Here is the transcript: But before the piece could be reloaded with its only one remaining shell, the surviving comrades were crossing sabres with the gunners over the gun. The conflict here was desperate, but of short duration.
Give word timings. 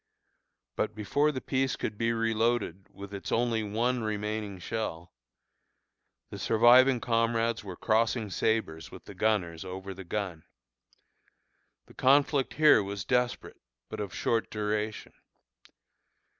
But 0.75 0.95
before 0.95 1.31
the 1.31 1.39
piece 1.41 1.75
could 1.75 1.95
be 1.95 2.11
reloaded 2.11 2.87
with 2.91 3.13
its 3.13 3.31
only 3.31 3.61
one 3.61 4.01
remaining 4.01 4.57
shell, 4.57 5.13
the 6.31 6.39
surviving 6.39 6.99
comrades 6.99 7.63
were 7.63 7.75
crossing 7.75 8.31
sabres 8.31 8.89
with 8.89 9.05
the 9.05 9.13
gunners 9.13 9.63
over 9.63 9.93
the 9.93 10.03
gun. 10.03 10.43
The 11.85 11.93
conflict 11.93 12.55
here 12.55 12.81
was 12.81 13.05
desperate, 13.05 13.61
but 13.89 13.99
of 13.99 14.11
short 14.11 14.49
duration. 14.49 15.13